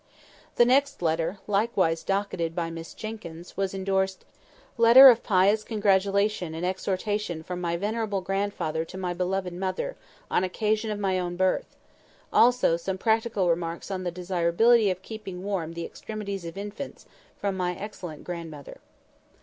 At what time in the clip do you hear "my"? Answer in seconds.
7.61-7.77, 8.97-9.13, 10.97-11.19, 17.55-17.75